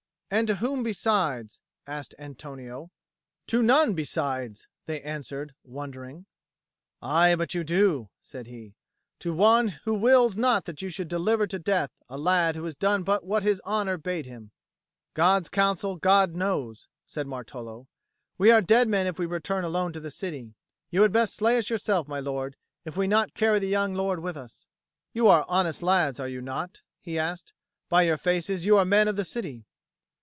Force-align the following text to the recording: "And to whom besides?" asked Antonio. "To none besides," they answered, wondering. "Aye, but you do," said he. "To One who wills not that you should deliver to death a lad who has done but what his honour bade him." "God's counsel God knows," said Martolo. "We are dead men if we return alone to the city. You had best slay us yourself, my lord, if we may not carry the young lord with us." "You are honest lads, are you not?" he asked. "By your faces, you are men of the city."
"And 0.33 0.47
to 0.47 0.55
whom 0.55 0.81
besides?" 0.81 1.59
asked 1.85 2.15
Antonio. 2.17 2.89
"To 3.47 3.61
none 3.61 3.93
besides," 3.93 4.69
they 4.85 5.01
answered, 5.01 5.53
wondering. 5.61 6.25
"Aye, 7.01 7.35
but 7.35 7.53
you 7.53 7.65
do," 7.65 8.07
said 8.21 8.47
he. 8.47 8.77
"To 9.19 9.33
One 9.33 9.67
who 9.83 9.93
wills 9.93 10.37
not 10.37 10.63
that 10.63 10.81
you 10.81 10.87
should 10.87 11.09
deliver 11.09 11.47
to 11.47 11.59
death 11.59 11.91
a 12.07 12.17
lad 12.17 12.55
who 12.55 12.63
has 12.63 12.75
done 12.75 13.03
but 13.03 13.25
what 13.25 13.43
his 13.43 13.59
honour 13.65 13.97
bade 13.97 14.25
him." 14.25 14.51
"God's 15.15 15.49
counsel 15.49 15.97
God 15.97 16.33
knows," 16.33 16.87
said 17.05 17.27
Martolo. 17.27 17.87
"We 18.37 18.51
are 18.51 18.61
dead 18.61 18.87
men 18.87 19.07
if 19.07 19.19
we 19.19 19.25
return 19.25 19.65
alone 19.65 19.91
to 19.91 19.99
the 19.99 20.09
city. 20.11 20.53
You 20.91 21.01
had 21.01 21.11
best 21.11 21.35
slay 21.35 21.57
us 21.57 21.69
yourself, 21.69 22.07
my 22.07 22.21
lord, 22.21 22.55
if 22.85 22.95
we 22.95 23.03
may 23.05 23.09
not 23.09 23.33
carry 23.33 23.59
the 23.59 23.67
young 23.67 23.95
lord 23.95 24.21
with 24.21 24.37
us." 24.37 24.65
"You 25.11 25.27
are 25.27 25.43
honest 25.49 25.83
lads, 25.83 26.21
are 26.21 26.29
you 26.29 26.39
not?" 26.39 26.83
he 27.01 27.19
asked. 27.19 27.51
"By 27.89 28.03
your 28.03 28.17
faces, 28.17 28.65
you 28.65 28.77
are 28.77 28.85
men 28.85 29.09
of 29.09 29.17
the 29.17 29.25
city." 29.25 29.65